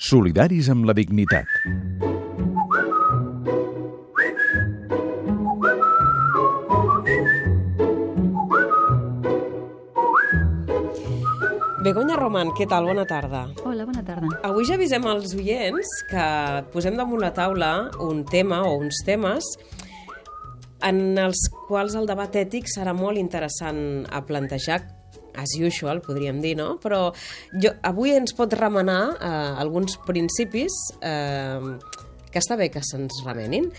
Solidaris 0.00 0.70
amb 0.72 0.86
la 0.88 0.94
dignitat. 0.96 1.44
Begoña 11.84 12.16
Roman, 12.16 12.54
què 12.56 12.64
tal? 12.68 12.88
Bona 12.88 13.04
tarda. 13.04 13.42
Hola, 13.60 13.84
bona 13.84 14.00
tarda. 14.06 14.30
Avui 14.48 14.64
ja 14.64 14.78
avisem 14.80 15.04
als 15.04 15.34
oients 15.36 15.92
que 16.08 16.24
posem 16.72 16.96
damunt 16.96 17.20
la 17.20 17.34
taula 17.36 17.90
un 18.00 18.24
tema 18.24 18.62
o 18.70 18.78
uns 18.80 19.02
temes 19.04 19.52
en 20.80 21.18
els 21.20 21.44
quals 21.68 21.92
el 22.00 22.08
debat 22.08 22.40
ètic 22.40 22.72
serà 22.72 22.96
molt 22.96 23.20
interessant 23.20 24.06
a 24.08 24.24
plantejar, 24.24 24.80
as 25.38 25.56
usual, 25.58 26.02
podríem 26.04 26.40
dir, 26.42 26.56
no? 26.58 26.74
Però 26.82 27.08
jo, 27.62 27.74
avui 27.86 28.14
ens 28.16 28.34
pot 28.36 28.52
remenar 28.58 29.02
eh, 29.16 29.32
alguns 29.62 29.98
principis 30.06 30.76
eh, 31.02 31.74
que 32.30 32.40
està 32.40 32.58
bé 32.58 32.70
que 32.72 32.82
se'ns 32.84 33.22
remenin. 33.26 33.70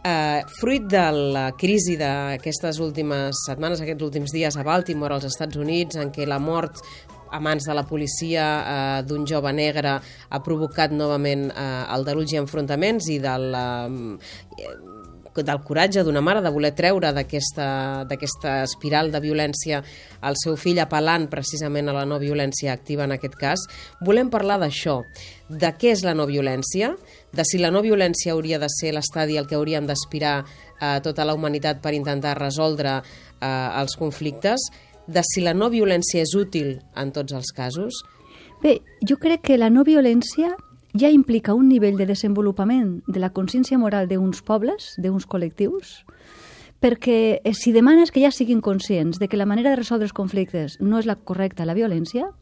Uh, 0.00 0.40
fruit 0.56 0.86
de 0.88 1.02
la 1.12 1.50
crisi 1.60 1.92
d'aquestes 2.00 2.78
últimes 2.80 3.42
setmanes, 3.44 3.82
aquests 3.84 4.06
últims 4.06 4.32
dies 4.32 4.56
a 4.56 4.62
Baltimore, 4.64 5.18
als 5.18 5.26
Estats 5.28 5.60
Units, 5.60 5.98
en 6.00 6.08
què 6.08 6.24
la 6.24 6.38
mort 6.40 6.80
a 7.30 7.40
mans 7.40 7.66
de 7.68 7.74
la 7.76 7.84
policia 7.86 8.44
eh, 8.44 9.02
d'un 9.06 9.26
jove 9.28 9.52
negre 9.54 9.98
ha 10.00 10.40
provocat 10.42 10.90
novament 10.90 11.46
eh, 11.50 11.66
aldarulls 11.94 12.34
i 12.34 12.40
enfrontaments 12.40 13.06
i 13.12 13.20
del, 13.22 13.46
eh, 13.54 14.72
del 15.36 15.62
coratge 15.62 16.02
d'una 16.04 16.20
mare 16.20 16.42
de 16.42 16.50
voler 16.50 16.72
treure 16.74 17.12
d'aquesta 17.14 18.54
espiral 18.64 19.12
de 19.12 19.20
violència 19.22 19.80
al 20.20 20.38
seu 20.40 20.56
fill 20.60 20.80
apel·lant 20.82 21.28
precisament 21.30 21.88
a 21.88 21.94
la 21.96 22.04
no 22.04 22.18
violència 22.18 22.72
activa 22.72 23.06
en 23.06 23.14
aquest 23.16 23.36
cas. 23.38 23.64
Volem 24.04 24.30
parlar 24.30 24.58
d'això, 24.60 25.00
de 25.48 25.72
què 25.78 25.94
és 25.94 26.04
la 26.06 26.14
no 26.14 26.26
violència, 26.26 26.94
de 27.32 27.46
si 27.46 27.58
la 27.58 27.70
no 27.70 27.82
violència 27.82 28.34
hauria 28.34 28.58
de 28.58 28.68
ser 28.68 28.94
l'estadi 28.94 29.38
al 29.38 29.46
que 29.46 29.58
hauríem 29.58 29.86
d'aspirar 29.86 30.36
a 30.40 30.96
eh, 30.96 31.00
tota 31.04 31.24
la 31.24 31.34
humanitat 31.34 31.80
per 31.82 31.94
intentar 31.94 32.38
resoldre 32.38 33.00
eh, 33.00 33.80
els 33.80 33.96
conflictes, 33.98 34.70
de 35.06 35.22
si 35.26 35.42
la 35.42 35.54
no 35.54 35.70
violència 35.70 36.22
és 36.22 36.34
útil 36.38 36.78
en 36.96 37.12
tots 37.12 37.34
els 37.34 37.52
casos? 37.56 38.02
Bé, 38.62 38.78
jo 39.06 39.16
crec 39.16 39.46
que 39.48 39.58
la 39.58 39.70
no 39.72 39.84
violència 39.86 40.52
ja 40.94 41.10
implica 41.10 41.54
un 41.54 41.68
nivell 41.68 41.96
de 41.98 42.06
desenvolupament 42.06 43.00
de 43.06 43.20
la 43.20 43.30
consciència 43.30 43.78
moral 43.78 44.08
d'uns 44.08 44.42
pobles, 44.42 44.94
d'uns 44.98 45.26
col·lectius, 45.26 46.00
perquè 46.80 47.40
eh, 47.44 47.54
si 47.54 47.72
demanes 47.72 48.10
que 48.10 48.22
ja 48.24 48.32
siguin 48.32 48.60
conscients 48.60 49.20
de 49.20 49.28
que 49.28 49.36
la 49.36 49.46
manera 49.46 49.70
de 49.70 49.80
resoldre 49.82 50.08
els 50.08 50.16
conflictes 50.16 50.78
no 50.80 50.98
és 50.98 51.06
la 51.06 51.16
correcta, 51.16 51.68
la 51.68 51.76
violència, 51.76 52.32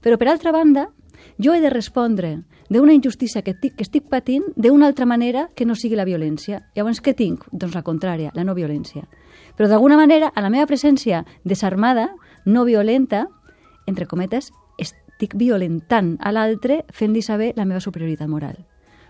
però 0.00 0.18
per 0.18 0.28
altra 0.32 0.52
banda, 0.52 0.88
jo 1.38 1.54
he 1.54 1.60
de 1.60 1.70
respondre 1.70 2.40
d'una 2.72 2.94
injustícia 2.96 3.42
que, 3.42 3.54
tic, 3.54 3.76
que 3.76 3.84
estic 3.84 4.08
patint 4.08 4.48
d'una 4.56 4.88
altra 4.88 5.06
manera 5.06 5.48
que 5.54 5.66
no 5.68 5.76
sigui 5.76 5.96
la 5.96 6.08
violència. 6.08 6.62
Llavors, 6.74 7.02
què 7.04 7.14
tinc? 7.14 7.44
Doncs 7.52 7.76
la 7.76 7.84
contrària, 7.84 8.32
la 8.34 8.44
no 8.48 8.56
violència. 8.56 9.04
Però 9.56 9.68
d'alguna 9.68 9.98
manera, 10.00 10.32
a 10.34 10.40
la 10.40 10.50
meva 10.50 10.66
presència 10.66 11.24
desarmada, 11.44 12.08
no 12.44 12.64
violenta, 12.64 13.26
entre 13.86 14.08
cometes, 14.08 14.50
estic 15.22 15.38
violentant 15.38 16.16
a 16.18 16.32
l'altre 16.32 16.82
fent-li 16.90 17.22
saber 17.22 17.52
la 17.54 17.64
meva 17.64 17.80
superioritat 17.80 18.28
moral. 18.28 18.56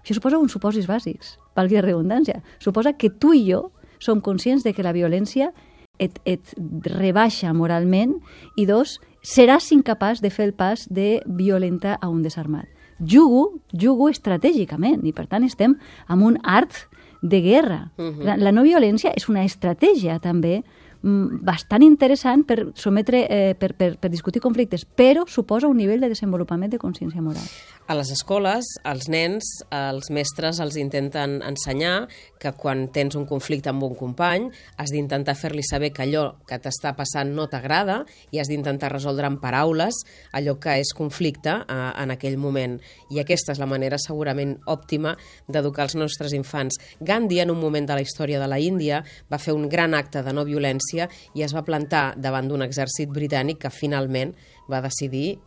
Això 0.02 0.14
suposa 0.14 0.38
uns 0.38 0.52
supòsits 0.52 0.86
bàsics, 0.86 1.38
valgui 1.56 1.78
la 1.78 1.86
redundància. 1.86 2.42
Suposa 2.60 2.92
que 2.92 3.08
tu 3.08 3.32
i 3.32 3.46
jo 3.48 3.70
som 3.98 4.20
conscients 4.20 4.64
de 4.64 4.74
que 4.74 4.83
la 4.83 4.92
violència 4.92 5.52
et, 5.98 6.18
et 6.27 6.52
rebaixa 6.84 7.52
moralment 7.55 8.18
i 8.58 8.66
dos, 8.66 8.98
seràs 9.22 9.70
incapaç 9.72 10.20
de 10.20 10.30
fer 10.30 10.50
el 10.50 10.55
pas 10.55 10.84
de 10.90 11.22
violentar 11.27 11.98
a 12.00 12.10
un 12.10 12.22
desarmat. 12.22 12.66
Jugo, 12.98 13.62
jugo 13.72 14.10
estratègicament 14.10 15.06
i 15.06 15.14
per 15.14 15.28
tant 15.30 15.46
estem 15.46 15.78
amb 16.08 16.27
un 16.27 16.38
art 16.42 16.88
de 17.22 17.40
guerra. 17.40 17.92
Uh 17.96 18.05
-huh. 18.05 18.24
la, 18.24 18.36
la 18.36 18.52
no 18.52 18.62
violència 18.62 19.12
és 19.16 19.28
una 19.28 19.44
estratègia 19.44 20.18
també 20.18 20.62
bastant 21.03 21.83
interessant 21.83 22.45
per 22.46 22.73
sometre, 22.79 23.27
eh, 23.29 23.55
per, 23.58 23.74
per, 23.74 23.96
per 23.98 24.11
discutir 24.11 24.40
conflictes, 24.42 24.85
però 24.86 25.24
suposa 25.27 25.67
un 25.67 25.77
nivell 25.77 26.01
de 26.01 26.13
desenvolupament 26.13 26.70
de 26.70 26.79
consciència 26.79 27.23
moral. 27.23 27.42
A 27.90 27.96
les 27.98 28.13
escoles, 28.14 28.68
els 28.86 29.08
nens, 29.11 29.48
els 29.74 30.08
mestres 30.14 30.61
els 30.62 30.77
intenten 30.79 31.41
ensenyar 31.42 32.07
que 32.39 32.52
quan 32.55 32.86
tens 32.95 33.17
un 33.18 33.27
conflicte 33.27 33.73
amb 33.73 33.83
un 33.83 33.96
company 33.98 34.46
has 34.79 34.92
d'intentar 34.95 35.35
fer-li 35.39 35.64
saber 35.67 35.91
que 35.92 36.05
allò 36.07 36.23
que 36.46 36.61
t'està 36.62 36.95
passant 36.95 37.35
no 37.35 37.48
t'agrada 37.51 38.05
i 38.30 38.39
has 38.39 38.51
d'intentar 38.51 38.92
resoldre 38.92 39.27
en 39.27 39.41
paraules 39.42 39.98
allò 40.33 40.55
que 40.62 40.77
és 40.79 40.95
conflicte 40.95 41.57
eh, 41.67 41.91
en 42.05 42.14
aquell 42.14 42.39
moment. 42.39 42.79
I 43.11 43.20
aquesta 43.24 43.57
és 43.57 43.61
la 43.62 43.70
manera 43.70 43.98
segurament 43.98 44.55
òptima 44.70 45.17
d'educar 45.51 45.89
els 45.89 45.98
nostres 45.98 46.36
infants. 46.39 46.79
Gandhi, 47.01 47.42
en 47.42 47.51
un 47.51 47.58
moment 47.58 47.91
de 47.91 47.98
la 47.98 48.07
història 48.07 48.39
de 48.39 48.46
la 48.46 48.61
Índia, 48.62 49.02
va 49.30 49.42
fer 49.42 49.57
un 49.58 49.67
gran 49.68 49.98
acte 49.98 50.23
de 50.23 50.33
no 50.33 50.46
violència 50.46 50.92
i 50.98 51.45
es 51.45 51.55
va 51.57 51.64
plantar 51.67 52.13
davant 52.17 52.48
d'un 52.48 52.64
exèrcit 52.64 53.11
britànic 53.13 53.63
que 53.64 53.73
finalment 53.73 54.35
va 54.70 54.83
decidir 54.85 55.39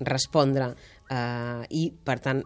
respondre 0.00 0.72
eh, 1.10 1.62
i, 1.70 1.88
per 2.04 2.18
tant, 2.24 2.42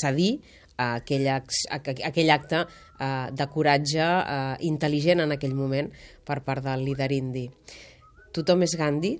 cedir 0.00 0.34
a 0.80 0.94
aquell, 1.00 1.28
a 1.28 1.80
aquell 2.08 2.32
acte 2.32 2.64
eh, 2.64 3.26
de 3.32 3.46
coratge 3.52 4.04
eh, 4.04 4.56
intel·ligent 4.68 5.24
en 5.24 5.36
aquell 5.36 5.56
moment 5.56 5.90
per 6.24 6.40
part 6.46 6.64
del 6.64 6.84
líder 6.88 7.10
indi. 7.16 7.46
Tothom 8.32 8.64
és 8.64 8.76
Gandhi? 8.78 9.16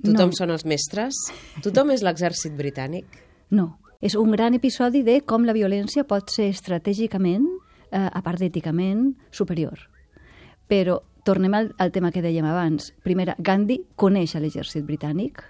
Tothom 0.00 0.32
no. 0.32 0.36
són 0.36 0.54
els 0.54 0.64
mestres? 0.68 1.16
Tothom 1.64 1.92
és 1.94 2.04
l'exèrcit 2.06 2.54
britànic? 2.56 3.20
No. 3.50 3.74
És 4.00 4.14
un 4.16 4.32
gran 4.32 4.54
episodi 4.56 5.02
de 5.04 5.18
com 5.28 5.44
la 5.44 5.52
violència 5.52 6.06
pot 6.08 6.30
ser 6.32 6.48
estratègicament, 6.48 7.44
eh, 7.90 8.06
a 8.08 8.22
part 8.24 8.40
d'èticament, 8.40 9.10
superior. 9.30 9.82
Però 10.70 11.00
tornem 11.24 11.54
al, 11.54 11.72
al 11.78 11.92
tema 11.92 12.10
que 12.12 12.22
dèiem 12.22 12.46
abans. 12.46 12.92
Primera, 13.04 13.36
Gandhi 13.38 13.80
coneix 13.96 14.34
l'exèrcit 14.36 14.84
britànic, 14.86 15.42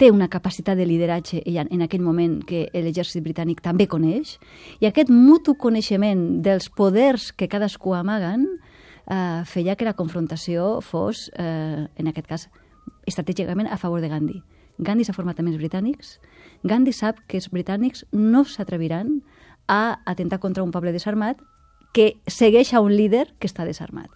té 0.00 0.08
una 0.10 0.30
capacitat 0.32 0.78
de 0.80 0.86
lideratge 0.88 1.42
en 1.44 1.82
aquell 1.84 2.00
moment 2.00 2.38
que 2.48 2.68
l'exèrcit 2.72 3.20
britànic 3.20 3.60
també 3.60 3.84
coneix, 3.86 4.38
i 4.80 4.88
aquest 4.88 5.10
mutu 5.12 5.58
coneixement 5.60 6.40
dels 6.40 6.70
poders 6.72 7.32
que 7.36 7.50
cadascú 7.52 7.92
amaguen 7.92 8.46
eh, 9.10 9.42
feia 9.44 9.76
que 9.76 9.84
la 9.84 9.92
confrontació 9.98 10.80
fos, 10.80 11.28
eh, 11.36 11.84
en 11.96 12.08
aquest 12.08 12.30
cas, 12.30 12.48
estratègicament 13.04 13.68
a 13.68 13.76
favor 13.76 14.00
de 14.00 14.08
Gandhi. 14.08 14.40
Gandhi 14.80 15.04
s'ha 15.04 15.12
format 15.12 15.38
amb 15.40 15.52
els 15.52 15.60
britànics, 15.60 16.16
Gandhi 16.64 16.96
sap 16.96 17.20
que 17.28 17.36
els 17.36 17.50
britànics 17.52 18.06
no 18.12 18.46
s'atreviran 18.48 19.20
a 19.68 20.00
atentar 20.06 20.40
contra 20.40 20.64
un 20.64 20.72
poble 20.72 20.92
desarmat 20.96 21.44
que 21.92 22.14
segueix 22.26 22.72
a 22.72 22.80
un 22.80 22.96
líder 22.96 23.26
que 23.38 23.48
està 23.50 23.68
desarmat. 23.68 24.08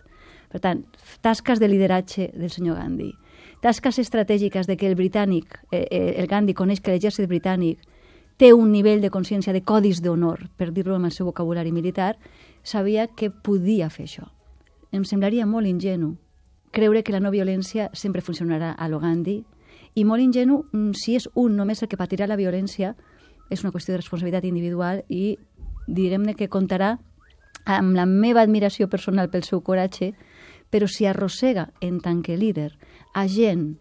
Per 0.54 0.60
tant, 0.62 0.84
tasques 1.18 1.58
de 1.58 1.66
lideratge 1.66 2.28
del 2.30 2.50
senyor 2.54 2.76
Gandhi, 2.78 3.08
tasques 3.58 3.98
estratègiques 3.98 4.68
de 4.70 4.76
que 4.78 4.86
el 4.86 4.94
britànic, 4.94 5.56
eh, 5.72 5.88
eh, 5.90 6.14
el 6.22 6.28
Gandhi, 6.30 6.54
coneix 6.54 6.78
que 6.78 6.92
l'exèrcit 6.94 7.26
britànic 7.26 7.80
té 8.38 8.52
un 8.54 8.70
nivell 8.70 9.00
de 9.02 9.10
consciència 9.10 9.52
de 9.52 9.64
codis 9.66 9.98
d'honor, 10.02 10.44
per 10.54 10.70
dir-ho 10.70 10.94
amb 10.94 11.08
el 11.08 11.10
seu 11.10 11.26
vocabulari 11.26 11.72
militar, 11.72 12.14
sabia 12.62 13.08
que 13.08 13.30
podia 13.30 13.90
fer 13.90 14.06
això. 14.06 14.28
Em 14.92 15.02
semblaria 15.02 15.46
molt 15.46 15.66
ingenu 15.66 16.12
creure 16.70 17.02
que 17.02 17.10
la 17.10 17.18
no 17.18 17.32
violència 17.34 17.88
sempre 17.94 18.22
funcionarà 18.22 18.76
a 18.78 18.88
lo 18.88 19.00
Gandhi 19.00 19.40
i 19.94 20.04
molt 20.04 20.22
ingenu 20.22 20.60
mm, 20.70 20.92
si 20.94 21.16
és 21.18 21.26
un 21.34 21.56
només 21.56 21.82
el 21.82 21.88
que 21.88 21.98
patirà 21.98 22.26
la 22.30 22.38
violència, 22.38 22.94
és 23.50 23.62
una 23.62 23.72
qüestió 23.72 23.94
de 23.94 24.02
responsabilitat 24.02 24.46
individual 24.46 25.02
i 25.08 25.36
direm-ne 25.86 26.34
que 26.38 26.46
comptarà 26.46 26.94
amb 27.64 27.94
la 27.96 28.06
meva 28.06 28.42
admiració 28.42 28.88
personal 28.88 29.30
pel 29.30 29.42
seu 29.42 29.62
coratge, 29.62 30.12
però 30.74 30.88
si 30.90 31.06
arrossega 31.06 31.68
en 31.78 32.00
tant 32.02 32.18
que 32.26 32.34
líder 32.34 32.72
a 33.14 33.28
gent 33.30 33.76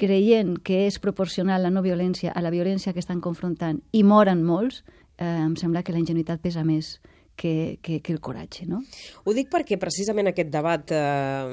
creient 0.00 0.54
que 0.64 0.86
és 0.86 0.96
proporcional 0.96 1.60
la 1.60 1.68
no 1.68 1.82
violència 1.84 2.32
a 2.32 2.40
la 2.40 2.52
violència 2.54 2.94
que 2.96 3.02
estan 3.04 3.20
confrontant 3.20 3.82
i 3.92 4.00
moren 4.00 4.40
molts, 4.46 4.80
eh, 5.18 5.26
em 5.28 5.58
sembla 5.60 5.82
que 5.84 5.92
la 5.92 6.00
ingenuïtat 6.00 6.40
pesa 6.40 6.64
més 6.64 6.94
que, 7.38 7.78
que, 7.80 8.00
que 8.02 8.12
el 8.12 8.18
coratge. 8.20 8.66
No? 8.66 8.80
Ho 9.24 9.32
dic 9.36 9.46
perquè 9.52 9.78
precisament 9.78 10.32
aquest 10.32 10.50
debat 10.50 10.90
eh, 10.90 11.46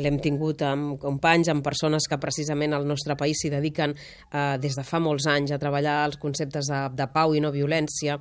l'hem 0.00 0.16
tingut 0.24 0.64
amb 0.64 0.96
companys, 1.02 1.50
amb 1.52 1.62
persones 1.62 2.08
que 2.08 2.18
precisament 2.18 2.72
al 2.72 2.88
nostre 2.88 3.14
país 3.20 3.42
s'hi 3.42 3.52
dediquen 3.52 3.92
eh, 3.92 4.56
des 4.62 4.78
de 4.78 4.84
fa 4.88 5.02
molts 5.04 5.28
anys 5.28 5.52
a 5.52 5.60
treballar 5.60 6.00
els 6.08 6.16
conceptes 6.22 6.72
de, 6.72 6.80
de 6.96 7.08
pau 7.12 7.36
i 7.36 7.44
no 7.44 7.52
violència, 7.52 8.16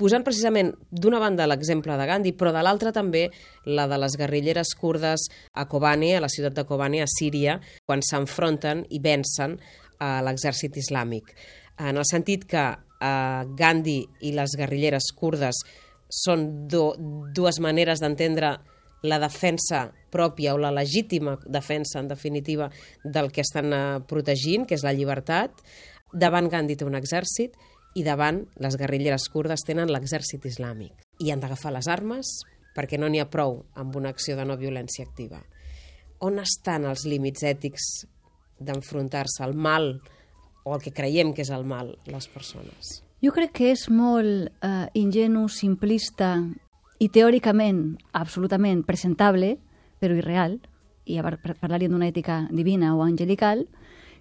posant 0.00 0.24
precisament 0.24 0.72
d'una 0.90 1.20
banda 1.20 1.46
l'exemple 1.46 1.98
de 2.00 2.08
Gandhi, 2.08 2.32
però 2.32 2.54
de 2.56 2.64
l'altra 2.64 2.94
també 2.96 3.26
la 3.68 3.84
de 3.90 4.00
les 4.00 4.16
guerrilleres 4.16 4.72
kurdes 4.80 5.28
a 5.52 5.68
Kobani, 5.68 6.14
a 6.16 6.24
la 6.24 6.32
ciutat 6.32 6.56
de 6.56 6.64
Kobani, 6.64 7.04
a 7.04 7.10
Síria, 7.10 7.60
quan 7.84 8.00
s'enfronten 8.00 8.86
i 8.88 9.04
vencen 9.04 9.60
a 10.00 10.16
l'exèrcit 10.24 10.80
islàmic. 10.80 11.36
En 11.84 12.00
el 12.00 12.08
sentit 12.08 12.48
que 12.48 12.64
eh, 12.72 13.42
Gandhi 13.60 14.00
i 14.24 14.32
les 14.32 14.56
guerrilleres 14.56 15.12
kurdes 15.16 15.60
són 16.08 16.68
do, 16.70 16.94
dues 17.34 17.60
maneres 17.60 18.02
d'entendre 18.02 18.56
la 19.06 19.18
defensa 19.22 19.86
pròpia 20.10 20.54
o 20.54 20.58
la 20.58 20.72
legítima 20.72 21.36
defensa, 21.44 22.00
en 22.00 22.08
definitiva, 22.08 22.70
del 23.04 23.30
que 23.32 23.44
estan 23.44 23.72
eh, 23.72 23.80
protegint, 24.08 24.66
que 24.66 24.76
és 24.78 24.84
la 24.86 24.94
llibertat. 24.96 25.52
Davant 26.12 26.48
Gandhi 26.48 26.76
té 26.76 26.86
un 26.86 26.96
exèrcit 26.98 27.56
i 27.96 28.04
davant 28.04 28.42
les 28.62 28.76
guerrilleres 28.76 29.28
kurdes 29.32 29.64
tenen 29.66 29.90
l'exèrcit 29.92 30.44
islàmic 30.48 31.06
i 31.24 31.32
han 31.32 31.40
d'agafar 31.40 31.72
les 31.74 31.88
armes 31.88 32.32
perquè 32.76 33.00
no 33.00 33.08
n'hi 33.08 33.22
ha 33.22 33.30
prou 33.32 33.62
amb 33.80 33.96
una 33.96 34.12
acció 34.12 34.36
de 34.36 34.44
no 34.44 34.58
violència 34.60 35.06
activa. 35.06 35.40
On 36.20 36.38
estan 36.40 36.84
els 36.88 37.06
límits 37.08 37.44
ètics 37.44 37.88
d'enfrontar-se 38.60 39.42
al 39.44 39.56
mal 39.56 39.96
o 40.64 40.74
el 40.74 40.84
que 40.84 40.92
creiem 40.92 41.32
que 41.32 41.44
és 41.44 41.52
el 41.52 41.64
mal, 41.64 41.94
les 42.10 42.28
persones? 42.28 43.05
Jo 43.26 43.32
crec 43.34 43.56
que 43.58 43.72
és 43.74 43.80
molt 43.90 44.52
eh, 44.62 44.86
ingenu, 44.94 45.48
simplista 45.50 46.36
i 47.02 47.08
teòricament 47.10 47.96
absolutament 48.14 48.84
presentable, 48.86 49.56
però 49.98 50.14
irreal, 50.14 50.60
i 51.10 51.18
parlaríem 51.18 51.90
d'una 51.90 52.06
ètica 52.06 52.36
divina 52.54 52.92
o 52.94 53.02
angelical, 53.02 53.64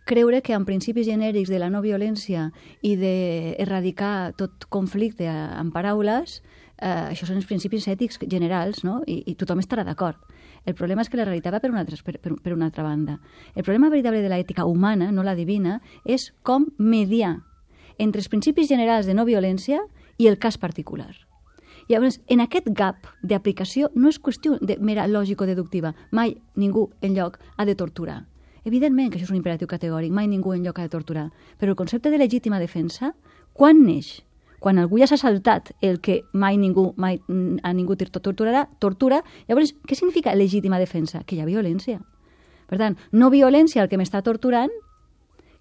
creure 0.09 0.41
que 0.41 0.57
amb 0.57 0.65
principis 0.65 1.05
genèrics 1.05 1.53
de 1.53 1.61
la 1.61 1.69
no 1.69 1.83
violència 1.85 2.49
i 2.81 2.95
d'erradicar 2.97 4.33
tot 4.41 4.65
conflicte 4.73 5.29
amb 5.29 5.69
paraules, 5.75 6.39
eh, 6.79 7.13
això 7.13 7.29
són 7.29 7.37
els 7.37 7.45
principis 7.45 7.85
ètics 7.85 8.23
generals, 8.25 8.81
no? 8.81 9.03
I, 9.05 9.21
i 9.21 9.37
tothom 9.37 9.61
estarà 9.61 9.85
d'acord. 9.85 10.17
El 10.65 10.73
problema 10.73 11.05
és 11.05 11.13
que 11.13 11.21
la 11.21 11.29
realitat 11.29 11.53
va 11.53 11.61
per 11.61 11.69
una, 11.69 11.85
altra, 11.85 12.01
per, 12.01 12.17
per, 12.23 12.39
per 12.41 12.57
una 12.57 12.73
altra 12.73 12.81
banda. 12.81 13.19
El 13.53 13.61
problema 13.61 13.93
veritable 13.93 14.25
de 14.25 14.33
l'ètica 14.33 14.65
humana, 14.65 15.11
no 15.11 15.21
la 15.21 15.37
divina, 15.37 15.83
és 16.09 16.31
com 16.41 16.71
mediar 16.79 17.43
entre 17.97 18.19
els 18.21 18.29
principis 18.29 18.69
generals 18.69 19.05
de 19.05 19.13
no 19.13 19.25
violència 19.25 19.81
i 20.17 20.27
el 20.27 20.39
cas 20.39 20.57
particular. 20.57 21.13
Llavors, 21.87 22.19
en 22.27 22.41
aquest 22.41 22.69
gap 22.73 23.05
d'aplicació 23.21 23.91
no 23.93 24.09
és 24.09 24.17
qüestió 24.17 24.57
de 24.61 24.79
mera 24.81 25.05
lògico-deductiva. 25.07 25.93
Mai 26.11 26.37
ningú 26.55 26.89
en 27.01 27.13
lloc 27.13 27.37
ha 27.57 27.65
de 27.65 27.75
torturar. 27.75 28.23
Evidentment 28.65 29.11
que 29.11 29.19
això 29.19 29.27
és 29.27 29.33
un 29.33 29.37
imperatiu 29.37 29.69
categòric, 29.69 30.11
mai 30.11 30.25
ningú 30.27 30.55
en 30.55 30.63
lloc 30.65 30.79
ha 30.79 30.87
de 30.87 30.89
torturar. 30.89 31.27
Però 31.59 31.69
el 31.69 31.77
concepte 31.77 32.09
de 32.09 32.17
legítima 32.17 32.59
defensa, 32.59 33.13
quan 33.53 33.83
neix? 33.85 34.23
Quan 34.59 34.79
algú 34.81 34.97
ja 34.97 35.05
s'ha 35.05 35.19
saltat 35.21 35.75
el 35.85 35.99
que 36.01 36.23
mai 36.33 36.57
ningú, 36.57 36.95
mai 36.97 37.19
a 37.61 37.73
ningú 37.73 37.93
torturarà, 37.95 38.65
tortura, 38.79 39.21
llavors, 39.47 39.75
què 39.85 39.93
significa 39.93 40.33
legítima 40.33 40.79
defensa? 40.81 41.21
Que 41.23 41.35
hi 41.35 41.41
ha 41.41 41.45
violència. 41.45 42.01
Per 42.65 42.79
tant, 42.81 42.97
no 43.11 43.29
violència 43.29 43.83
el 43.83 43.89
que 43.89 43.99
m'està 44.01 44.23
torturant. 44.25 44.73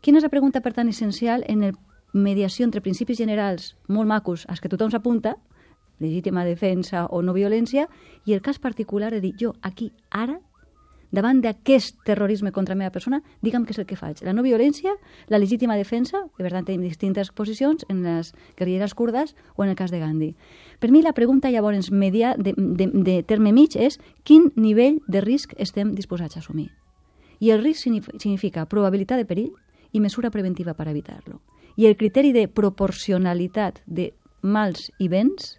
Quina 0.00 0.16
és 0.16 0.24
la 0.24 0.32
pregunta, 0.32 0.62
per 0.64 0.72
tant, 0.72 0.88
essencial 0.88 1.44
en 1.48 1.62
el 1.68 1.76
mediació 2.14 2.64
entre 2.64 2.80
principis 2.80 3.18
generals 3.18 3.74
molt 3.88 4.08
macos 4.08 4.46
als 4.48 4.62
que 4.62 4.70
tothom 4.70 4.90
s'apunta, 4.94 5.36
legítima 5.98 6.46
defensa 6.46 7.06
o 7.06 7.22
no 7.22 7.34
violència, 7.34 7.88
i 8.24 8.32
el 8.32 8.42
cas 8.42 8.58
particular 8.58 9.12
de 9.12 9.20
dir, 9.20 9.34
jo 9.38 9.54
aquí, 9.62 9.92
ara, 10.10 10.40
davant 11.14 11.40
d'aquest 11.40 12.00
terrorisme 12.04 12.50
contra 12.52 12.74
la 12.74 12.80
meva 12.82 12.92
persona, 12.94 13.20
digue'm 13.42 13.64
què 13.64 13.74
és 13.74 13.78
el 13.78 13.86
que 13.86 13.96
faig. 13.96 14.20
La 14.26 14.34
no 14.34 14.42
violència, 14.42 14.96
la 15.30 15.38
legítima 15.38 15.76
defensa, 15.78 16.24
de 16.38 16.42
veritat 16.42 16.66
tenim 16.66 16.82
distintes 16.82 17.30
posicions 17.30 17.86
en 17.88 18.02
les 18.02 18.32
guerrilleres 18.58 18.94
kurdes 18.98 19.36
o 19.54 19.64
en 19.64 19.70
el 19.70 19.78
cas 19.78 19.94
de 19.94 20.00
Gandhi. 20.02 20.34
Per 20.80 20.90
mi 20.90 21.02
la 21.02 21.14
pregunta 21.14 21.52
llavors 21.54 21.92
media 21.92 22.34
de, 22.36 22.54
de, 22.56 22.90
de 22.90 23.22
terme 23.22 23.54
mig 23.54 23.78
és 23.78 24.00
quin 24.24 24.50
nivell 24.56 25.00
de 25.06 25.22
risc 25.22 25.54
estem 25.56 25.94
disposats 25.94 26.36
a 26.36 26.42
assumir. 26.42 26.72
I 27.38 27.54
el 27.54 27.62
risc 27.62 27.86
significa 27.86 28.66
probabilitat 28.66 29.22
de 29.22 29.28
perill 29.28 29.52
i 29.92 30.02
mesura 30.02 30.34
preventiva 30.34 30.74
per 30.74 30.88
evitar-lo. 30.90 31.40
I 31.76 31.86
el 31.88 31.96
criteri 31.96 32.32
de 32.32 32.46
proporcionalitat 32.48 33.80
de 33.86 34.12
mals 34.42 34.90
i 34.98 35.08
béns, 35.08 35.56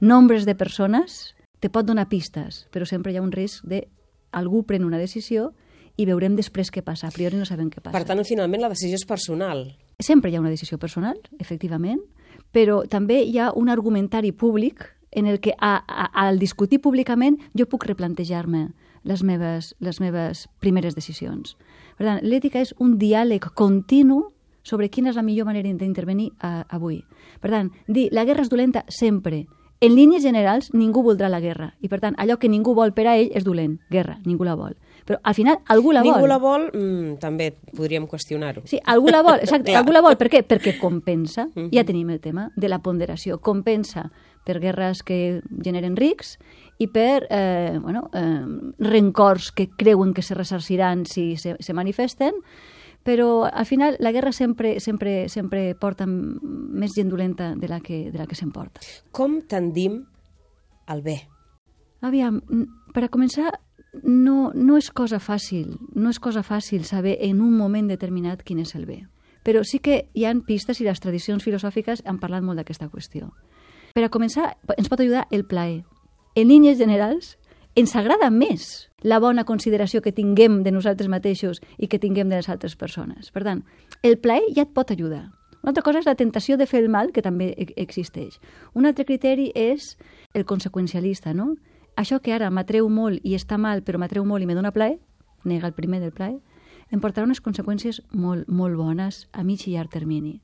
nombres 0.00 0.46
de 0.46 0.56
persones, 0.58 1.36
te 1.60 1.70
pot 1.70 1.86
donar 1.86 2.08
pistes, 2.08 2.66
però 2.72 2.86
sempre 2.88 3.12
hi 3.12 3.20
ha 3.20 3.24
un 3.24 3.32
risc 3.32 3.64
de 3.64 3.86
algú 4.36 4.64
pren 4.66 4.84
una 4.84 5.00
decisió 5.00 5.52
i 5.96 6.04
veurem 6.04 6.36
després 6.36 6.70
què 6.72 6.82
passa. 6.84 7.08
A 7.08 7.14
priori 7.14 7.38
no 7.38 7.46
sabem 7.48 7.70
què 7.72 7.80
passa. 7.80 7.96
Per 7.96 8.04
tant, 8.08 8.20
finalment 8.28 8.62
la 8.62 8.72
decisió 8.72 8.98
és 8.98 9.06
personal. 9.08 9.64
Sempre 10.02 10.30
hi 10.30 10.36
ha 10.36 10.42
una 10.42 10.52
decisió 10.52 10.76
personal, 10.78 11.16
efectivament, 11.40 12.02
però 12.52 12.82
també 12.88 13.22
hi 13.24 13.38
ha 13.40 13.52
un 13.56 13.70
argumentari 13.72 14.32
públic 14.32 14.84
en 15.16 15.26
el 15.26 15.40
que 15.40 15.54
a, 15.56 15.78
a, 15.80 16.10
al 16.26 16.38
discutir 16.38 16.82
públicament 16.84 17.38
jo 17.56 17.64
puc 17.70 17.86
replantejar-me 17.88 18.68
les 19.06 19.22
meves, 19.24 19.74
les 19.80 20.00
meves 20.02 20.44
primeres 20.60 20.96
decisions. 20.98 21.54
Per 21.96 22.04
tant, 22.04 22.20
l'ètica 22.26 22.60
és 22.60 22.74
un 22.82 22.98
diàleg 23.00 23.48
continu 23.56 24.26
sobre 24.66 24.90
quina 24.90 25.12
és 25.12 25.16
la 25.16 25.22
millor 25.22 25.46
manera 25.46 25.70
d'intervenir 25.70 26.32
avui. 26.42 27.04
Per 27.40 27.52
tant, 27.52 27.70
dir 27.86 28.08
la 28.10 28.26
guerra 28.26 28.42
és 28.42 28.50
dolenta 28.50 28.82
sempre 28.88 29.44
en 29.80 29.94
línies 29.94 30.22
generals, 30.22 30.70
ningú 30.72 31.02
voldrà 31.04 31.28
la 31.28 31.40
guerra. 31.40 31.74
I, 31.84 31.88
per 31.92 32.00
tant, 32.00 32.14
allò 32.20 32.38
que 32.40 32.48
ningú 32.48 32.72
vol 32.74 32.94
per 32.96 33.06
a 33.10 33.16
ell 33.20 33.28
és 33.36 33.44
dolent. 33.44 33.76
Guerra, 33.92 34.16
ningú 34.24 34.46
la 34.48 34.54
vol. 34.56 34.76
Però, 35.06 35.18
al 35.22 35.36
final, 35.36 35.58
algú 35.70 35.92
la 35.92 36.02
vol. 36.02 36.14
Ningú 36.14 36.30
la 36.30 36.38
vol, 36.40 36.64
mm, 36.72 37.18
també 37.20 37.50
podríem 37.76 38.06
qüestionar-ho. 38.08 38.64
Sí, 38.66 38.80
algú 38.84 39.12
la 39.12 39.22
vol, 39.22 39.38
exacte, 39.44 39.76
algú 39.76 39.92
la 39.92 40.02
vol. 40.02 40.16
Per 40.16 40.30
què? 40.32 40.42
Perquè 40.48 40.78
compensa, 40.80 41.46
uh 41.54 41.62
-huh. 41.62 41.68
ja 41.72 41.84
tenim 41.84 42.10
el 42.10 42.20
tema 42.20 42.50
de 42.56 42.68
la 42.68 42.80
ponderació, 42.80 43.38
compensa 43.38 44.10
per 44.44 44.60
guerres 44.60 45.02
que 45.02 45.42
generen 45.62 45.96
rics 45.96 46.38
i 46.78 46.86
per 46.86 47.26
eh, 47.30 47.78
bueno, 47.82 48.10
eh, 48.14 48.46
rencors 48.78 49.52
que 49.52 49.68
creuen 49.68 50.14
que 50.14 50.22
se 50.22 50.34
ressarciran 50.34 51.04
si 51.04 51.36
se, 51.36 51.56
se 51.58 51.72
manifesten, 51.72 52.32
però 53.06 53.46
al 53.46 53.66
final 53.66 53.94
la 54.02 54.10
guerra 54.10 54.32
sempre, 54.34 54.80
sempre, 54.82 55.28
sempre 55.30 55.76
porta 55.78 56.08
més 56.10 56.96
gent 56.96 57.08
dolenta 57.12 57.52
de 57.54 57.68
la 57.70 57.78
que, 57.80 58.10
de 58.10 58.18
la 58.18 58.26
que 58.26 58.34
s'emporta. 58.34 58.82
Com 59.14 59.38
tendim 59.46 60.00
al 60.90 61.04
bé? 61.06 61.20
Aviam, 62.02 62.40
per 62.92 63.06
a 63.06 63.10
començar, 63.12 63.52
no, 64.02 64.50
no 64.54 64.76
és 64.76 64.90
cosa 64.90 65.20
fàcil, 65.22 65.76
no 65.94 66.10
és 66.10 66.18
cosa 66.18 66.42
fàcil 66.42 66.82
saber 66.84 67.14
en 67.22 67.40
un 67.46 67.54
moment 67.54 67.86
determinat 67.86 68.42
quin 68.42 68.58
és 68.64 68.74
el 68.74 68.90
bé. 68.90 69.04
Però 69.46 69.62
sí 69.62 69.78
que 69.78 70.08
hi 70.12 70.26
han 70.26 70.42
pistes 70.42 70.82
i 70.82 70.88
les 70.88 70.98
tradicions 70.98 71.46
filosòfiques 71.46 72.02
han 72.04 72.18
parlat 72.18 72.42
molt 72.42 72.58
d'aquesta 72.58 72.90
qüestió. 72.90 73.30
Per 73.94 74.02
a 74.02 74.10
començar, 74.10 74.56
ens 74.74 74.90
pot 74.90 75.00
ajudar 75.00 75.28
el 75.30 75.46
plaer. 75.46 75.84
En 76.34 76.50
línies 76.50 76.82
generals, 76.82 77.36
ens 77.78 77.94
agrada 77.94 78.32
més 78.34 78.90
la 79.06 79.20
bona 79.22 79.44
consideració 79.46 80.00
que 80.02 80.10
tinguem 80.10 80.64
de 80.66 80.72
nosaltres 80.74 81.06
mateixos 81.06 81.60
i 81.78 81.86
que 81.86 82.00
tinguem 82.02 82.26
de 82.26 82.40
les 82.40 82.48
altres 82.50 82.74
persones. 82.74 83.30
Per 83.30 83.44
tant, 83.46 83.60
el 84.02 84.16
plaer 84.18 84.48
ja 84.56 84.64
et 84.64 84.72
pot 84.74 84.90
ajudar. 84.90 85.28
Una 85.62 85.70
altra 85.70 85.84
cosa 85.86 86.00
és 86.02 86.08
la 86.10 86.16
tentació 86.18 86.56
de 86.58 86.66
fer 86.66 86.80
el 86.82 86.88
mal, 86.90 87.12
que 87.14 87.22
també 87.22 87.52
e-, 87.54 87.68
existeix. 87.78 88.40
Un 88.74 88.86
altre 88.86 89.06
criteri 89.06 89.52
és 89.54 89.92
el 90.34 90.42
conseqüencialista, 90.44 91.34
no? 91.38 91.52
Això 91.94 92.18
que 92.18 92.34
ara 92.34 92.50
m'atreu 92.50 92.88
molt 92.90 93.22
i 93.22 93.36
està 93.38 93.60
mal, 93.62 93.84
però 93.86 94.00
m'atreu 94.02 94.26
molt 94.26 94.42
i 94.42 94.50
me 94.50 94.58
dona 94.58 94.74
plaer, 94.74 94.98
nega 95.44 95.70
el 95.70 95.76
primer 95.78 96.02
del 96.02 96.10
plaer, 96.10 96.40
em 96.90 96.98
portarà 96.98 97.30
unes 97.30 97.42
conseqüències 97.42 98.02
molt, 98.10 98.50
molt 98.50 98.74
bones 98.74 99.28
a 99.30 99.46
mig 99.46 99.62
i 99.68 99.76
llarg 99.76 99.94
termini. 99.94 100.40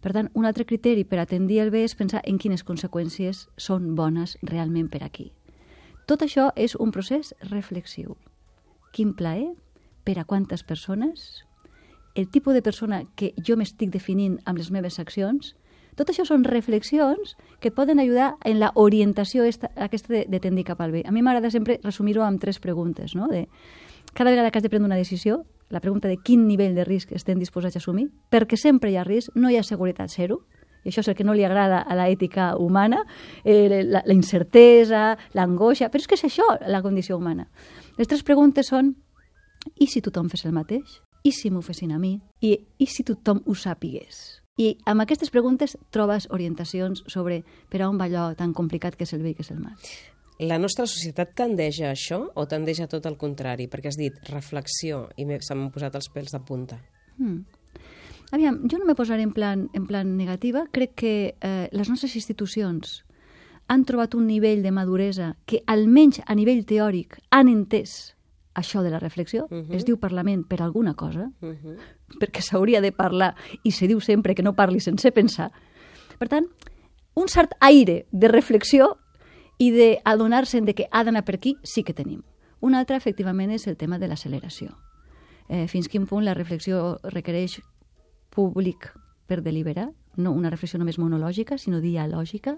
Per 0.00 0.14
tant, 0.16 0.32
un 0.32 0.48
altre 0.48 0.64
criteri 0.64 1.04
per 1.04 1.20
atendir 1.20 1.60
el 1.60 1.68
bé 1.70 1.84
és 1.84 1.96
pensar 1.96 2.24
en 2.24 2.40
quines 2.40 2.64
conseqüències 2.64 3.44
són 3.60 3.92
bones 3.94 4.38
realment 4.40 4.88
per 4.88 5.04
aquí. 5.04 5.28
Tot 6.10 6.24
això 6.26 6.48
és 6.58 6.72
un 6.74 6.90
procés 6.90 7.28
reflexiu. 7.52 8.16
Quin 8.90 9.12
plaer? 9.14 9.52
Per 10.02 10.16
a 10.18 10.24
quantes 10.26 10.64
persones? 10.66 11.44
El 12.18 12.26
tipus 12.26 12.56
de 12.56 12.62
persona 12.66 13.04
que 13.14 13.28
jo 13.38 13.54
m'estic 13.54 13.92
definint 13.94 14.40
amb 14.42 14.58
les 14.58 14.72
meves 14.74 14.98
accions? 14.98 15.52
Tot 15.94 16.10
això 16.10 16.24
són 16.26 16.42
reflexions 16.42 17.36
que 17.60 17.70
et 17.70 17.76
poden 17.76 18.02
ajudar 18.02 18.32
en 18.42 18.58
la 18.58 18.72
orientació 18.74 19.46
esta, 19.46 19.70
aquesta 19.76 20.10
de, 20.16 20.24
de 20.26 20.40
tendir 20.42 20.64
cap 20.66 20.82
al 20.82 20.90
bé. 20.90 21.04
A 21.06 21.14
mi 21.14 21.22
m'agrada 21.22 21.52
sempre 21.54 21.78
resumir-ho 21.84 22.26
amb 22.26 22.42
tres 22.42 22.58
preguntes. 22.58 23.14
No? 23.14 23.30
De, 23.30 23.46
cada 24.10 24.34
vegada 24.34 24.50
que 24.50 24.58
has 24.58 24.66
de 24.66 24.72
prendre 24.72 24.90
una 24.90 24.98
decisió, 24.98 25.44
la 25.70 25.78
pregunta 25.78 26.10
de 26.10 26.18
quin 26.18 26.48
nivell 26.48 26.74
de 26.74 26.88
risc 26.90 27.14
estem 27.14 27.38
disposats 27.38 27.78
a 27.78 27.84
assumir, 27.84 28.08
perquè 28.34 28.58
sempre 28.58 28.90
hi 28.90 28.98
ha 28.98 29.06
risc, 29.06 29.30
no 29.38 29.46
hi 29.46 29.60
ha 29.60 29.62
seguretat 29.62 30.10
zero, 30.10 30.42
i 30.84 30.90
això 30.90 31.04
és 31.04 31.10
el 31.12 31.16
que 31.18 31.26
no 31.26 31.34
li 31.36 31.44
agrada 31.44 31.82
a 31.82 31.96
l'ètica 31.98 32.54
humana, 32.56 33.02
eh, 33.44 33.84
la, 33.84 34.02
la 34.04 34.16
incertesa, 34.16 35.16
l'angoixa, 35.36 35.90
però 35.90 36.02
és 36.02 36.08
que 36.08 36.18
és 36.18 36.26
això 36.28 36.46
la 36.66 36.82
condició 36.82 37.18
humana. 37.18 37.48
Les 37.98 38.08
tres 38.08 38.24
preguntes 38.24 38.70
són, 38.72 38.94
i 39.76 39.88
si 39.90 40.00
tothom 40.00 40.30
fes 40.32 40.46
el 40.48 40.56
mateix? 40.56 41.00
I 41.24 41.34
si 41.36 41.50
m'ho 41.52 41.60
fessin 41.60 41.92
a 41.92 41.98
mi? 42.00 42.14
I, 42.40 42.54
I 42.80 42.86
si 42.88 43.04
tothom 43.04 43.42
ho 43.44 43.56
sàpigués? 43.56 44.40
I 44.60 44.74
amb 44.88 45.04
aquestes 45.04 45.30
preguntes 45.32 45.76
trobes 45.92 46.26
orientacions 46.32 47.04
sobre 47.08 47.42
per 47.72 47.82
a 47.82 47.88
on 47.88 48.00
va 48.00 48.08
allò 48.08 48.30
tan 48.36 48.52
complicat 48.56 48.96
que 48.96 49.06
és 49.08 49.12
el 49.16 49.22
bé 49.24 49.32
i 49.32 49.36
que 49.36 49.44
és 49.44 49.52
el 49.52 49.60
mal. 49.60 49.76
La 50.40 50.56
nostra 50.56 50.86
societat 50.88 51.34
tendeix 51.36 51.82
a 51.84 51.90
això 51.92 52.22
o 52.32 52.46
tendeix 52.48 52.80
a 52.80 52.88
tot 52.88 53.04
el 53.08 53.18
contrari? 53.20 53.68
Perquè 53.68 53.92
has 53.92 53.98
dit 54.00 54.16
reflexió 54.32 55.06
i 55.20 55.26
se 55.28 55.54
m'han 55.54 55.72
posat 55.72 55.96
els 56.00 56.08
pèls 56.08 56.32
de 56.32 56.40
punta. 56.40 56.80
Hmm. 57.18 57.44
Aviam, 58.30 58.60
jo 58.70 58.78
no 58.78 58.86
me 58.86 58.94
posaré 58.94 59.22
en 59.22 59.32
plan, 59.32 59.68
en 59.72 59.86
plan 59.86 60.16
negativa. 60.16 60.66
Crec 60.70 60.94
que 60.94 61.34
eh, 61.40 61.68
les 61.72 61.88
nostres 61.90 62.14
institucions 62.14 63.04
han 63.66 63.84
trobat 63.84 64.14
un 64.14 64.26
nivell 64.26 64.62
de 64.62 64.70
maduresa 64.70 65.36
que, 65.46 65.62
almenys 65.66 66.22
a 66.26 66.34
nivell 66.34 66.64
teòric, 66.66 67.18
han 67.30 67.50
entès 67.50 68.14
això 68.54 68.82
de 68.82 68.90
la 68.90 68.98
reflexió. 68.98 69.46
Uh 69.50 69.62
-huh. 69.62 69.74
Es 69.74 69.84
diu 69.84 69.98
Parlament 69.98 70.46
per 70.46 70.62
alguna 70.62 70.94
cosa, 70.94 71.30
uh 71.40 71.54
-huh. 71.54 71.76
perquè 72.20 72.40
s'hauria 72.40 72.80
de 72.80 72.92
parlar 72.92 73.34
i 73.62 73.70
se 73.70 73.86
diu 73.86 74.00
sempre 74.00 74.34
que 74.34 74.42
no 74.42 74.54
parli 74.54 74.80
sense 74.80 75.10
pensar. 75.12 75.52
Per 76.18 76.28
tant, 76.28 76.46
un 77.14 77.28
cert 77.28 77.52
aire 77.60 78.06
de 78.10 78.28
reflexió 78.28 78.98
i 79.58 79.70
d'adonar-se'n 79.70 80.64
de 80.64 80.74
que 80.74 80.88
ha 80.90 81.04
d'anar 81.04 81.24
per 81.24 81.34
aquí 81.36 81.56
sí 81.62 81.82
que 81.82 81.94
tenim. 81.94 82.22
Un 82.60 82.74
altre, 82.74 82.96
efectivament, 82.96 83.50
és 83.50 83.66
el 83.66 83.76
tema 83.76 83.98
de 83.98 84.08
l'acceleració. 84.08 84.76
Eh, 85.48 85.66
fins 85.66 85.88
quin 85.88 86.06
punt 86.06 86.24
la 86.24 86.34
reflexió 86.34 86.98
requereix 87.02 87.60
públic 88.34 88.90
per 89.26 89.42
deliberar 89.42 89.90
no 90.16 90.32
una 90.32 90.50
reflexió 90.50 90.78
només 90.78 90.98
monològica, 90.98 91.58
sinó 91.58 91.80
dialògica, 91.80 92.56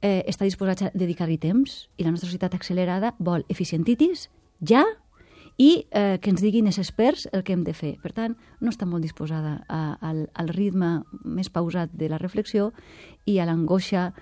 eh, 0.00 0.22
està 0.28 0.46
disposat 0.46 0.82
a 0.82 0.90
dedicar-hi 0.94 1.38
temps 1.38 1.88
i 1.96 2.04
la 2.04 2.12
nostra 2.12 2.28
societat 2.28 2.54
accelerada 2.54 3.14
vol 3.18 3.44
eficientitis, 3.48 4.28
ja, 4.60 4.84
i 5.56 5.86
eh, 5.90 6.18
que 6.18 6.32
ens 6.32 6.42
diguin 6.42 6.66
els 6.66 6.80
experts 6.82 7.28
el 7.32 7.44
que 7.46 7.54
hem 7.54 7.62
de 7.66 7.74
fer. 7.74 7.94
Per 8.02 8.10
tant, 8.12 8.34
no 8.60 8.72
està 8.72 8.86
molt 8.90 9.06
disposada 9.06 9.60
a, 9.68 9.96
al, 10.02 10.26
al 10.34 10.50
ritme 10.50 11.04
més 11.22 11.50
pausat 11.50 11.94
de 11.94 12.08
la 12.10 12.18
reflexió 12.18 12.72
i 13.26 13.38
a 13.38 13.46
l'angoixa 13.46 14.12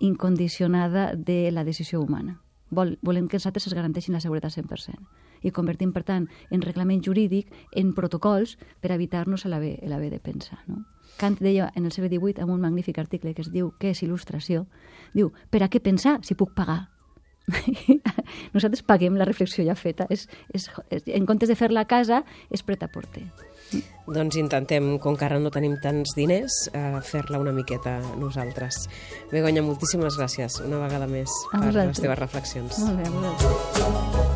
incondicionada 0.00 1.12
de 1.16 1.50
la 1.50 1.64
decisió 1.64 2.02
humana. 2.02 2.40
Vol, 2.70 2.98
volem 3.02 3.28
que 3.28 3.36
els 3.36 3.46
altres 3.46 3.68
es 3.68 3.76
garanteixin 3.76 4.16
la 4.16 4.20
seguretat 4.20 4.52
100% 4.52 5.21
i 5.42 5.50
convertim, 5.50 5.92
per 5.92 6.04
tant, 6.08 6.28
en 6.50 6.62
reglament 6.62 7.02
jurídic, 7.04 7.52
en 7.72 7.92
protocols 7.94 8.56
per 8.80 8.92
evitar-nos 8.94 9.44
l'haver 9.46 10.10
de 10.10 10.20
pensar. 10.20 10.58
No? 10.66 10.84
Kant 11.18 11.36
deia 11.40 11.70
en 11.76 11.84
el 11.84 11.92
segle 11.92 12.08
XVIII, 12.08 12.42
en 12.42 12.50
un 12.50 12.60
magnífic 12.60 12.98
article 12.98 13.34
que 13.34 13.42
es 13.44 13.52
diu 13.52 13.72
Què 13.78 13.92
és 13.92 14.02
il·lustració? 14.02 14.66
Diu, 15.14 15.32
per 15.50 15.62
a 15.62 15.68
què 15.68 15.82
pensar 15.82 16.18
si 16.24 16.34
puc 16.34 16.54
pagar? 16.56 16.86
Nosaltres 18.54 18.84
paguem 18.86 19.16
la 19.18 19.26
reflexió 19.26 19.64
ja 19.66 19.74
feta. 19.78 20.06
És, 20.10 20.28
és, 20.54 20.68
és, 20.90 21.06
en 21.14 21.26
comptes 21.26 21.50
de 21.50 21.56
fer-la 21.58 21.84
a 21.84 21.90
casa, 21.90 22.22
és 22.50 22.62
pret 22.66 22.82
a 22.82 22.90
porter. 22.92 23.24
Doncs 24.06 24.36
intentem, 24.40 24.96
com 25.02 25.16
que 25.16 25.26
ara 25.26 25.40
no 25.40 25.52
tenim 25.54 25.78
tants 25.82 26.14
diners, 26.18 26.66
eh, 26.74 27.00
fer-la 27.06 27.40
una 27.42 27.54
miqueta 27.56 27.98
nosaltres. 28.20 28.86
Begoña, 29.32 29.64
moltíssimes 29.64 30.18
gràcies 30.20 30.60
una 30.66 30.82
vegada 30.82 31.08
més 31.08 31.30
A 31.52 31.58
per 31.58 31.66
vosaltres. 31.70 31.96
les 31.96 32.04
teves 32.06 32.22
reflexions. 32.24 32.78
Molt 32.84 33.00
bé, 33.00 33.08
a 33.08 33.16
vosaltres. 33.16 34.31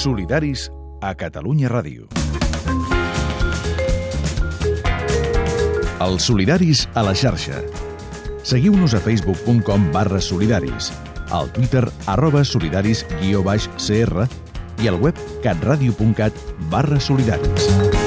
Solidaris 0.00 0.70
a 1.04 1.10
Catalunya 1.12 1.68
Ràdio. 1.68 2.06
Els 6.00 6.24
solidaris 6.24 6.86
a 6.96 7.04
la 7.04 7.12
xarxa. 7.12 7.60
Seguiu-nos 8.40 8.96
a 8.96 9.02
facebook.com 9.04 9.90
barra 9.92 10.22
solidaris, 10.24 10.88
al 11.28 11.52
twitter 11.52 11.84
arroba 12.08 12.46
solidaris 12.48 13.04
guió 13.18 13.44
baix 13.44 13.68
CR 13.76 14.24
i 14.80 14.88
al 14.88 14.96
web 15.04 15.20
catradio.cat 15.44 16.46
barra 16.72 16.96
solidaris. 16.96 17.99